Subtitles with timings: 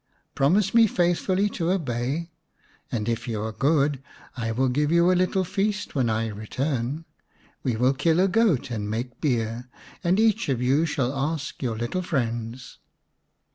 [0.33, 2.31] Promise me faithfully to obey.
[2.91, 4.01] If you are good
[4.35, 7.05] I will give you all a little feast when I return;
[7.61, 9.69] we will kill a goat and make beer,
[10.03, 12.79] and each of you shall ask your little friends."